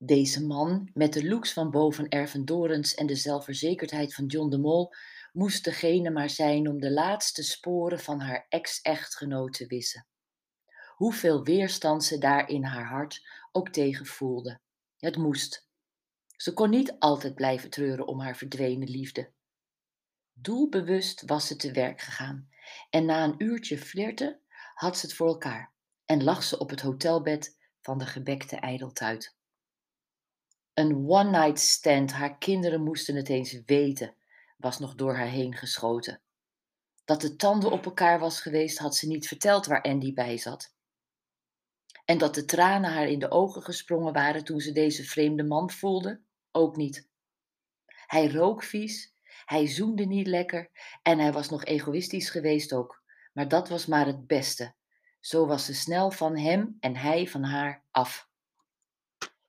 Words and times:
Deze 0.00 0.46
man, 0.46 0.90
met 0.94 1.12
de 1.12 1.28
looks 1.28 1.52
van 1.52 1.70
boven 1.70 2.08
Erven 2.08 2.44
Dorens 2.44 2.94
en 2.94 3.06
de 3.06 3.14
zelfverzekerdheid 3.14 4.14
van 4.14 4.26
John 4.26 4.50
de 4.50 4.58
Mol, 4.58 4.92
moest 5.32 5.64
degene 5.64 6.10
maar 6.10 6.30
zijn 6.30 6.68
om 6.68 6.80
de 6.80 6.90
laatste 6.90 7.42
sporen 7.42 8.00
van 8.00 8.20
haar 8.20 8.46
ex-echtgenoot 8.48 9.52
te 9.52 9.66
wissen. 9.66 10.06
Hoeveel 10.94 11.44
weerstand 11.44 12.04
ze 12.04 12.18
daar 12.18 12.48
in 12.48 12.64
haar 12.64 12.86
hart 12.86 13.28
ook 13.52 13.68
tegen 13.68 14.06
voelde. 14.06 14.60
Het 14.96 15.16
moest. 15.16 15.68
Ze 16.36 16.52
kon 16.52 16.70
niet 16.70 16.96
altijd 16.98 17.34
blijven 17.34 17.70
treuren 17.70 18.06
om 18.06 18.20
haar 18.20 18.36
verdwenen 18.36 18.88
liefde. 18.88 19.32
Doelbewust 20.32 21.22
was 21.26 21.46
ze 21.46 21.56
te 21.56 21.72
werk 21.72 22.00
gegaan 22.00 22.48
en 22.90 23.04
na 23.04 23.24
een 23.24 23.42
uurtje 23.42 23.78
flirten 23.78 24.40
had 24.74 24.98
ze 24.98 25.06
het 25.06 25.14
voor 25.14 25.28
elkaar 25.28 25.72
en 26.04 26.24
lag 26.24 26.42
ze 26.42 26.58
op 26.58 26.70
het 26.70 26.80
hotelbed 26.80 27.56
van 27.80 27.98
de 27.98 28.06
gebekte 28.06 28.56
ijdeltuit. 28.56 29.37
Een 30.78 31.08
one-night 31.08 31.60
stand, 31.60 32.12
haar 32.12 32.38
kinderen 32.38 32.82
moesten 32.82 33.16
het 33.16 33.28
eens 33.28 33.62
weten, 33.66 34.14
was 34.56 34.78
nog 34.78 34.94
door 34.94 35.16
haar 35.16 35.28
heen 35.28 35.54
geschoten. 35.54 36.20
Dat 37.04 37.20
de 37.20 37.36
tanden 37.36 37.70
op 37.70 37.84
elkaar 37.84 38.18
was 38.18 38.40
geweest, 38.40 38.78
had 38.78 38.96
ze 38.96 39.06
niet 39.06 39.28
verteld 39.28 39.66
waar 39.66 39.82
Andy 39.82 40.12
bij 40.12 40.36
zat. 40.36 40.74
En 42.04 42.18
dat 42.18 42.34
de 42.34 42.44
tranen 42.44 42.90
haar 42.92 43.08
in 43.08 43.18
de 43.18 43.30
ogen 43.30 43.62
gesprongen 43.62 44.12
waren 44.12 44.44
toen 44.44 44.60
ze 44.60 44.72
deze 44.72 45.04
vreemde 45.04 45.42
man 45.42 45.70
voelde, 45.70 46.20
ook 46.52 46.76
niet. 46.76 47.08
Hij 48.06 48.30
rook 48.30 48.62
vies, 48.62 49.14
hij 49.44 49.66
zoende 49.66 50.04
niet 50.04 50.26
lekker 50.26 50.70
en 51.02 51.18
hij 51.18 51.32
was 51.32 51.48
nog 51.48 51.64
egoïstisch 51.64 52.30
geweest 52.30 52.72
ook, 52.72 53.02
maar 53.32 53.48
dat 53.48 53.68
was 53.68 53.86
maar 53.86 54.06
het 54.06 54.26
beste. 54.26 54.74
Zo 55.20 55.46
was 55.46 55.64
ze 55.64 55.74
snel 55.74 56.10
van 56.10 56.36
hem 56.36 56.76
en 56.80 56.96
hij 56.96 57.26
van 57.26 57.42
haar 57.42 57.84
af. 57.90 58.28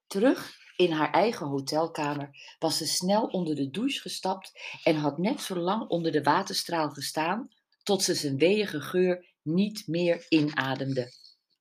Terug 0.08 0.58
in 0.80 0.92
haar 0.92 1.12
eigen 1.12 1.48
hotelkamer 1.48 2.56
was 2.60 2.78
ze 2.78 2.88
snel 2.88 3.26
onder 3.26 3.56
de 3.56 3.70
douche 3.70 4.00
gestapt 4.00 4.80
en 4.84 4.96
had 4.96 5.18
net 5.18 5.42
zo 5.42 5.56
lang 5.56 5.90
onder 5.90 6.12
de 6.12 6.24
waterstraal 6.24 6.90
gestaan 6.90 7.50
tot 7.84 8.04
ze 8.04 8.14
zijn 8.14 8.38
weeige 8.38 8.82
geur 8.82 9.36
niet 9.42 9.88
meer 9.88 10.26
inademde. 10.30 11.12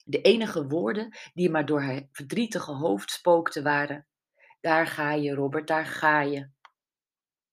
De 0.05 0.21
enige 0.21 0.67
woorden 0.67 1.17
die 1.35 1.51
maar 1.51 1.67
door 1.67 1.83
haar 1.83 2.09
verdrietige 2.13 2.73
hoofd 2.73 3.11
spookten 3.11 3.63
waren: 3.63 4.07
Daar 4.61 4.87
ga 4.87 5.13
je, 5.13 5.35
Robert, 5.35 5.67
daar 5.67 5.87
ga 5.87 6.21
je. 6.21 6.51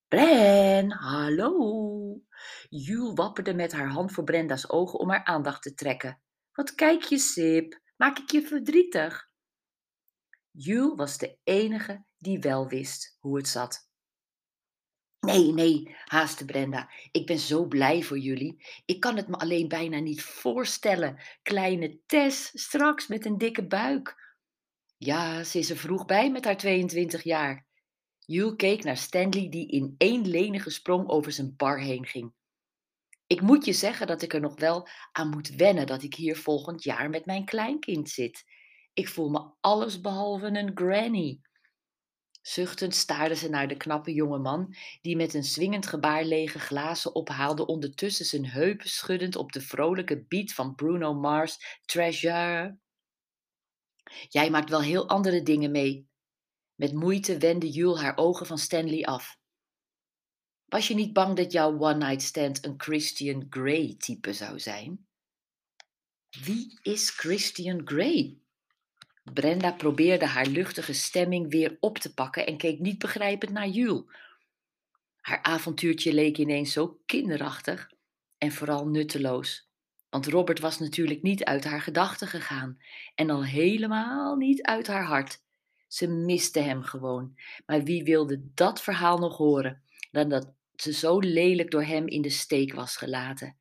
Bren, 0.07 0.91
hallo. 0.91 2.21
Jules 2.69 3.13
wapperde 3.13 3.53
met 3.53 3.71
haar 3.71 3.89
hand 3.89 4.11
voor 4.11 4.23
Brenda's 4.23 4.69
ogen 4.69 4.99
om 4.99 5.09
haar 5.09 5.23
aandacht 5.23 5.61
te 5.61 5.73
trekken. 5.73 6.21
Wat 6.51 6.75
kijk 6.75 7.03
je, 7.03 7.17
Sip? 7.17 7.79
Maak 7.97 8.17
ik 8.17 8.31
je 8.31 8.41
verdrietig? 8.41 9.33
Jules 10.57 10.95
was 10.95 11.17
de 11.17 11.37
enige 11.43 12.05
die 12.17 12.39
wel 12.39 12.67
wist 12.67 13.17
hoe 13.19 13.37
het 13.37 13.47
zat. 13.47 13.89
Nee, 15.19 15.51
nee, 15.51 15.95
haastte 16.03 16.45
Brenda. 16.45 16.91
Ik 17.11 17.25
ben 17.25 17.39
zo 17.39 17.65
blij 17.65 18.03
voor 18.03 18.17
jullie. 18.17 18.65
Ik 18.85 18.99
kan 18.99 19.15
het 19.15 19.27
me 19.27 19.37
alleen 19.37 19.67
bijna 19.67 19.99
niet 19.99 20.21
voorstellen. 20.21 21.19
Kleine 21.41 21.99
Tess, 22.05 22.51
straks 22.53 23.07
met 23.07 23.25
een 23.25 23.37
dikke 23.37 23.67
buik. 23.67 24.35
Ja, 24.97 25.43
ze 25.43 25.59
is 25.59 25.69
er 25.69 25.77
vroeg 25.77 26.05
bij 26.05 26.31
met 26.31 26.45
haar 26.45 26.57
22 26.57 27.23
jaar. 27.23 27.65
Jules 28.19 28.55
keek 28.55 28.83
naar 28.83 28.97
Stanley 28.97 29.49
die 29.49 29.67
in 29.67 29.95
één 29.97 30.27
lenige 30.27 30.69
sprong 30.69 31.09
over 31.09 31.31
zijn 31.31 31.53
bar 31.55 31.79
heen 31.79 32.05
ging. 32.05 32.33
Ik 33.27 33.41
moet 33.41 33.65
je 33.65 33.73
zeggen 33.73 34.07
dat 34.07 34.21
ik 34.21 34.33
er 34.33 34.41
nog 34.41 34.59
wel 34.59 34.87
aan 35.11 35.29
moet 35.29 35.49
wennen 35.49 35.87
dat 35.87 36.03
ik 36.03 36.13
hier 36.13 36.37
volgend 36.37 36.83
jaar 36.83 37.09
met 37.09 37.25
mijn 37.25 37.45
kleinkind 37.45 38.09
zit. 38.09 38.43
Ik 38.95 39.09
voel 39.09 39.29
me 39.29 39.51
allesbehalve 39.61 40.45
een 40.45 40.71
granny. 40.75 41.41
Zuchtend 42.41 42.95
staarde 42.95 43.35
ze 43.35 43.49
naar 43.49 43.67
de 43.67 43.77
knappe 43.77 44.13
jonge 44.13 44.37
man, 44.37 44.75
die 45.01 45.15
met 45.15 45.33
een 45.33 45.43
swingend 45.43 45.87
gebaar 45.87 46.23
lege 46.23 46.59
glazen 46.59 47.15
ophaalde, 47.15 47.65
ondertussen 47.65 48.25
zijn 48.25 48.45
heupen 48.45 48.89
schuddend 48.89 49.35
op 49.35 49.51
de 49.51 49.61
vrolijke 49.61 50.25
beat 50.27 50.51
van 50.51 50.75
Bruno 50.75 51.13
Mars' 51.13 51.81
Treasure. 51.85 52.77
Jij 54.27 54.49
maakt 54.49 54.69
wel 54.69 54.81
heel 54.81 55.09
andere 55.09 55.43
dingen 55.43 55.71
mee. 55.71 56.09
Met 56.75 56.93
moeite 56.93 57.37
wendde 57.37 57.69
Jules 57.69 58.01
haar 58.01 58.17
ogen 58.17 58.45
van 58.45 58.57
Stanley 58.57 59.03
af. 59.03 59.37
Was 60.65 60.87
je 60.87 60.93
niet 60.93 61.13
bang 61.13 61.35
dat 61.35 61.51
jouw 61.51 61.79
one-night 61.79 62.21
stand 62.21 62.65
een 62.65 62.73
Christian 62.77 63.45
Grey 63.49 63.95
type 63.97 64.33
zou 64.33 64.59
zijn? 64.59 65.07
Wie 66.29 66.79
is 66.81 67.09
Christian 67.09 67.81
Grey? 67.85 68.39
Brenda 69.33 69.71
probeerde 69.71 70.25
haar 70.25 70.45
luchtige 70.45 70.93
stemming 70.93 71.49
weer 71.49 71.77
op 71.79 71.97
te 71.97 72.13
pakken 72.13 72.45
en 72.45 72.57
keek 72.57 72.79
niet 72.79 72.99
begrijpend 72.99 73.51
naar 73.51 73.67
Jules. 73.67 74.03
Haar 75.15 75.41
avontuurtje 75.41 76.13
leek 76.13 76.37
ineens 76.37 76.73
zo 76.73 76.99
kinderachtig 77.05 77.91
en 78.37 78.51
vooral 78.51 78.87
nutteloos. 78.87 79.69
Want 80.09 80.27
Robert 80.27 80.59
was 80.59 80.79
natuurlijk 80.79 81.21
niet 81.21 81.43
uit 81.43 81.63
haar 81.63 81.81
gedachten 81.81 82.27
gegaan 82.27 82.77
en 83.15 83.29
al 83.29 83.45
helemaal 83.45 84.35
niet 84.35 84.61
uit 84.61 84.87
haar 84.87 85.05
hart. 85.05 85.41
Ze 85.87 86.07
miste 86.07 86.59
hem 86.59 86.83
gewoon. 86.83 87.37
Maar 87.65 87.83
wie 87.83 88.03
wilde 88.03 88.41
dat 88.53 88.81
verhaal 88.81 89.17
nog 89.17 89.37
horen 89.37 89.81
dan 90.11 90.29
dat 90.29 90.53
ze 90.75 90.93
zo 90.93 91.19
lelijk 91.19 91.71
door 91.71 91.83
hem 91.83 92.07
in 92.07 92.21
de 92.21 92.29
steek 92.29 92.73
was 92.73 92.97
gelaten? 92.97 93.57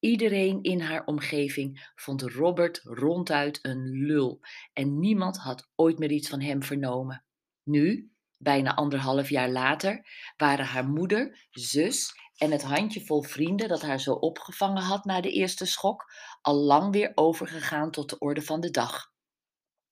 Iedereen 0.00 0.62
in 0.62 0.80
haar 0.80 1.04
omgeving 1.04 1.90
vond 1.94 2.22
Robert 2.22 2.80
ronduit 2.84 3.58
een 3.62 4.06
lul 4.06 4.40
en 4.72 4.98
niemand 4.98 5.38
had 5.38 5.68
ooit 5.74 5.98
meer 5.98 6.10
iets 6.10 6.28
van 6.28 6.40
hem 6.40 6.62
vernomen. 6.62 7.24
Nu, 7.62 8.12
bijna 8.36 8.74
anderhalf 8.74 9.28
jaar 9.28 9.50
later, 9.50 10.06
waren 10.36 10.64
haar 10.66 10.88
moeder, 10.88 11.48
zus 11.50 12.12
en 12.36 12.50
het 12.50 12.62
handjevol 12.62 13.22
vrienden 13.22 13.68
dat 13.68 13.82
haar 13.82 14.00
zo 14.00 14.12
opgevangen 14.12 14.82
had 14.82 15.04
na 15.04 15.20
de 15.20 15.30
eerste 15.30 15.66
schok 15.66 16.12
al 16.40 16.54
lang 16.54 16.92
weer 16.92 17.12
overgegaan 17.14 17.90
tot 17.90 18.10
de 18.10 18.18
orde 18.18 18.42
van 18.42 18.60
de 18.60 18.70
dag. 18.70 19.12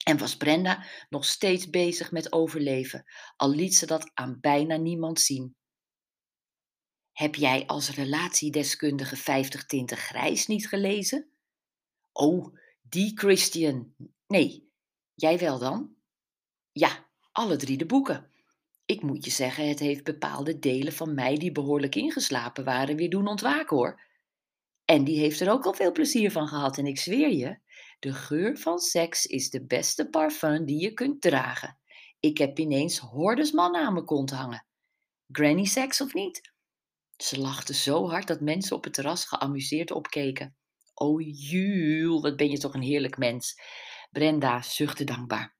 En 0.05 0.19
was 0.19 0.37
Brenda 0.37 0.85
nog 1.09 1.25
steeds 1.25 1.71
bezig 1.71 2.11
met 2.11 2.33
overleven, 2.33 3.05
al 3.37 3.51
liet 3.51 3.75
ze 3.75 3.87
dat 3.87 4.11
aan 4.15 4.39
bijna 4.41 4.77
niemand 4.77 5.21
zien. 5.21 5.57
Heb 7.17 7.35
jij 7.35 7.67
als 7.67 7.91
relatiedeskundige 7.91 9.17
50 9.17 9.67
tinten 9.67 9.97
grijs 9.97 10.47
niet 10.47 10.69
gelezen? 10.69 11.29
Oh, 12.13 12.57
die 12.83 13.13
Christian. 13.15 13.95
Nee, 14.27 14.71
jij 15.15 15.39
wel 15.39 15.59
dan? 15.59 15.95
Ja, 16.73 17.07
alle 17.33 17.57
drie 17.57 17.77
de 17.77 17.87
boeken. 17.87 18.31
Ik 18.85 19.03
moet 19.03 19.25
je 19.25 19.31
zeggen, 19.31 19.69
het 19.69 19.79
heeft 19.79 20.05
bepaalde 20.05 20.59
delen 20.59 20.93
van 20.93 21.15
mij 21.15 21.37
die 21.37 21.53
behoorlijk 21.53 21.95
ingeslapen 21.95 22.65
waren 22.65 22.97
weer 22.97 23.11
doen 23.11 23.29
ontwaken 23.29 23.77
hoor. 23.77 24.03
En 24.85 25.05
die 25.05 25.19
heeft 25.19 25.41
er 25.41 25.51
ook 25.51 25.67
al 25.67 25.75
veel 25.75 25.93
plezier 25.93 26.31
van 26.31 26.49
gehad 26.49 26.79
en 26.79 26.87
ik 26.87 26.99
zweer 26.99 27.33
je, 27.33 27.59
de 27.99 28.13
geur 28.13 28.57
van 28.57 28.79
seks 28.79 29.27
is 29.27 29.51
de 29.51 29.67
beste 29.67 30.09
parfum 30.09 30.65
die 30.65 30.81
je 30.81 30.93
kunt 30.93 31.21
dragen. 31.21 31.79
Ik 32.21 32.39
heb 32.39 32.59
ineens 32.59 32.99
hordes 32.99 33.53
mannen 33.53 33.81
aan 33.81 33.93
mijn 33.93 34.05
kont 34.05 34.31
hangen. 34.31 34.67
Granny 35.27 35.65
seks 35.65 36.01
of 36.01 36.15
niet? 36.15 36.55
Ze 37.17 37.41
lachte 37.41 37.75
zo 37.75 38.09
hard 38.09 38.27
dat 38.27 38.41
mensen 38.41 38.77
op 38.77 38.85
het 38.85 38.93
terras 38.93 39.25
geamuseerd 39.25 39.91
opkeken. 39.91 40.57
O 40.95 41.21
Jules, 41.21 42.21
wat 42.21 42.37
ben 42.37 42.51
je 42.51 42.59
toch 42.59 42.75
een 42.75 42.83
heerlijk 42.83 43.19
mens. 43.19 43.61
Brenda 44.11 44.63
zuchtte 44.63 45.05
dankbaar. 45.05 45.57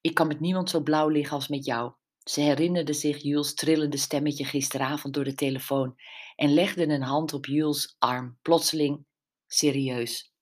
Ik 0.00 0.14
kan 0.14 0.26
met 0.26 0.40
niemand 0.40 0.70
zo 0.70 0.80
blauw 0.80 1.08
liggen 1.08 1.36
als 1.36 1.48
met 1.48 1.64
jou. 1.64 1.92
Ze 2.18 2.40
herinnerde 2.40 2.92
zich 2.92 3.22
Jules 3.22 3.54
trillende 3.54 3.96
stemmetje 3.96 4.44
gisteravond 4.44 5.14
door 5.14 5.24
de 5.24 5.34
telefoon 5.34 5.96
en 6.36 6.54
legde 6.54 6.86
een 6.86 7.02
hand 7.02 7.32
op 7.32 7.46
Jules 7.46 7.96
arm, 7.98 8.38
plotseling 8.42 9.06
serieus. 9.46 10.34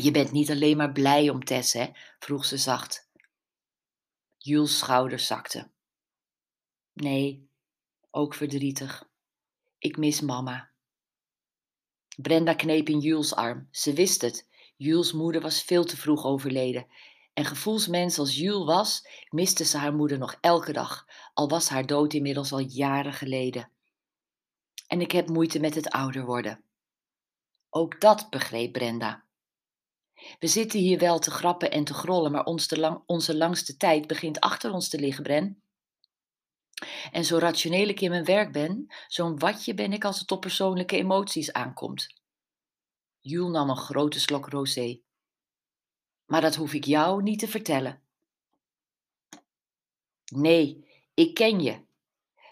Je 0.00 0.10
bent 0.10 0.32
niet 0.32 0.50
alleen 0.50 0.76
maar 0.76 0.92
blij 0.92 1.30
om 1.30 1.44
Tess, 1.44 1.72
hè? 1.72 1.86
vroeg 2.18 2.44
ze 2.44 2.56
zacht. 2.56 3.10
Jules' 4.36 4.78
schouders 4.78 5.26
zakten. 5.26 5.72
Nee, 6.92 7.50
ook 8.10 8.34
verdrietig. 8.34 9.10
Ik 9.82 9.96
mis 9.96 10.20
mama. 10.20 10.70
Brenda 12.16 12.54
kneep 12.54 12.88
in 12.88 12.98
Jules' 12.98 13.34
arm. 13.34 13.68
Ze 13.70 13.92
wist 13.92 14.20
het. 14.20 14.48
Jules' 14.76 15.12
moeder 15.12 15.40
was 15.40 15.62
veel 15.62 15.84
te 15.84 15.96
vroeg 15.96 16.24
overleden. 16.24 16.86
En 17.34 17.44
gevoelsmens 17.44 18.18
als 18.18 18.36
Jules 18.36 18.64
was, 18.64 19.08
miste 19.28 19.64
ze 19.64 19.76
haar 19.76 19.94
moeder 19.94 20.18
nog 20.18 20.36
elke 20.40 20.72
dag, 20.72 21.06
al 21.34 21.48
was 21.48 21.68
haar 21.68 21.86
dood 21.86 22.12
inmiddels 22.12 22.52
al 22.52 22.58
jaren 22.58 23.12
geleden. 23.12 23.70
En 24.86 25.00
ik 25.00 25.12
heb 25.12 25.28
moeite 25.28 25.60
met 25.60 25.74
het 25.74 25.90
ouder 25.90 26.24
worden. 26.24 26.64
Ook 27.70 28.00
dat 28.00 28.30
begreep 28.30 28.72
Brenda. 28.72 29.24
We 30.38 30.46
zitten 30.46 30.80
hier 30.80 30.98
wel 30.98 31.18
te 31.18 31.30
grappen 31.30 31.70
en 31.70 31.84
te 31.84 31.94
grollen, 31.94 32.32
maar 32.32 32.44
onze 33.06 33.36
langste 33.36 33.76
tijd 33.76 34.06
begint 34.06 34.40
achter 34.40 34.72
ons 34.72 34.88
te 34.88 34.98
liggen, 34.98 35.22
Bren. 35.22 35.62
En 37.12 37.24
zo 37.24 37.38
rationeel 37.38 37.88
ik 37.88 38.00
in 38.00 38.10
mijn 38.10 38.24
werk 38.24 38.52
ben, 38.52 38.86
zo'n 39.06 39.38
watje 39.38 39.74
ben 39.74 39.92
ik 39.92 40.04
als 40.04 40.20
het 40.20 40.30
op 40.30 40.40
persoonlijke 40.40 40.96
emoties 40.96 41.52
aankomt. 41.52 42.14
Jules 43.20 43.52
nam 43.52 43.70
een 43.70 43.76
grote 43.76 44.20
slok 44.20 44.48
rosé. 44.48 45.00
Maar 46.26 46.40
dat 46.40 46.54
hoef 46.54 46.72
ik 46.72 46.84
jou 46.84 47.22
niet 47.22 47.38
te 47.38 47.48
vertellen. 47.48 48.00
Nee, 50.34 50.88
ik 51.14 51.34
ken 51.34 51.60
je. 51.60 51.84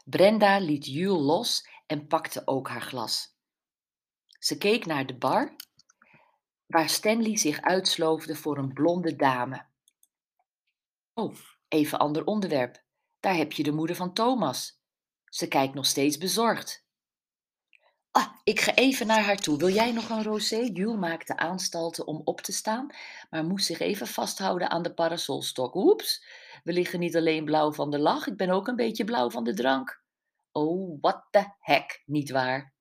Brenda 0.04 0.58
liet 0.58 0.86
Jules 0.86 1.22
los 1.22 1.68
en 1.86 2.06
pakte 2.06 2.42
ook 2.44 2.68
haar 2.68 2.82
glas. 2.82 3.34
Ze 4.38 4.58
keek 4.58 4.86
naar 4.86 5.06
de 5.06 5.14
bar, 5.14 5.56
waar 6.66 6.88
Stanley 6.88 7.36
zich 7.36 7.60
uitsloofde 7.60 8.36
voor 8.36 8.58
een 8.58 8.72
blonde 8.72 9.16
dame. 9.16 9.66
Oh, 11.14 11.36
even 11.68 11.98
ander 11.98 12.24
onderwerp. 12.24 12.82
Daar 13.20 13.34
heb 13.36 13.52
je 13.52 13.62
de 13.62 13.72
moeder 13.72 13.96
van 13.96 14.12
Thomas. 14.12 14.80
Ze 15.24 15.48
kijkt 15.48 15.74
nog 15.74 15.86
steeds 15.86 16.18
bezorgd. 16.18 16.84
Ah, 18.10 18.32
ik 18.44 18.60
ga 18.60 18.74
even 18.74 19.06
naar 19.06 19.22
haar 19.22 19.36
toe. 19.36 19.58
Wil 19.58 19.68
jij 19.68 19.92
nog 19.92 20.08
een 20.08 20.22
rosé? 20.22 20.56
Jules 20.56 20.98
maakte 20.98 21.36
aanstalten 21.36 22.06
om 22.06 22.20
op 22.24 22.40
te 22.40 22.52
staan, 22.52 22.90
maar 23.30 23.44
moest 23.44 23.66
zich 23.66 23.78
even 23.78 24.06
vasthouden 24.06 24.70
aan 24.70 24.82
de 24.82 24.94
parasolstok. 24.94 25.74
Oeps, 25.74 26.24
we 26.64 26.72
liggen 26.72 26.98
niet 27.00 27.16
alleen 27.16 27.44
blauw 27.44 27.72
van 27.72 27.90
de 27.90 27.98
lach, 27.98 28.26
ik 28.26 28.36
ben 28.36 28.50
ook 28.50 28.68
een 28.68 28.76
beetje 28.76 29.04
blauw 29.04 29.30
van 29.30 29.44
de 29.44 29.54
drank. 29.54 30.02
Oh, 30.52 30.98
what 31.00 31.26
the 31.30 31.54
heck, 31.58 32.02
niet 32.06 32.30
waar? 32.30 32.74